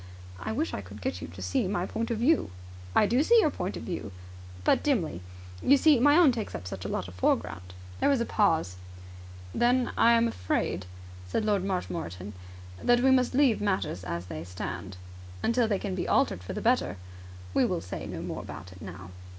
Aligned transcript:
"I 0.39 0.51
wish 0.51 0.73
I 0.73 0.81
could 0.81 0.99
get 0.99 1.21
you 1.21 1.27
to 1.27 1.43
see 1.43 1.67
my 1.67 1.85
point 1.85 2.09
of 2.09 2.17
view." 2.17 2.49
"I 2.95 3.05
do 3.05 3.21
see 3.21 3.39
your 3.39 3.51
point 3.51 3.77
of 3.77 3.83
view. 3.83 4.11
But 4.63 4.81
dimly. 4.81 5.21
You 5.61 5.77
see, 5.77 5.99
my 5.99 6.17
own 6.17 6.31
takes 6.31 6.55
up 6.55 6.65
such 6.65 6.83
a 6.85 6.87
lot 6.87 7.07
of 7.07 7.13
the 7.13 7.19
foreground." 7.19 7.75
There 7.99 8.09
was 8.09 8.19
a 8.19 8.25
pause. 8.25 8.77
"Then 9.53 9.91
I 9.95 10.13
am 10.13 10.27
afraid," 10.27 10.87
said 11.27 11.45
Lord 11.45 11.63
Marshmoreton, 11.63 12.33
"that 12.81 13.01
we 13.01 13.11
must 13.11 13.35
leave 13.35 13.61
matters 13.61 14.03
as 14.03 14.25
they 14.25 14.43
stand." 14.43 14.97
"Until 15.43 15.67
they 15.67 15.77
can 15.77 15.93
be 15.93 16.07
altered 16.07 16.41
for 16.41 16.53
the 16.53 16.61
better." 16.61 16.97
"We 17.53 17.63
will 17.63 17.79
say 17.79 18.07
no 18.07 18.23
more 18.23 18.41
about 18.41 18.71
it 18.71 18.81
now." 18.81 19.11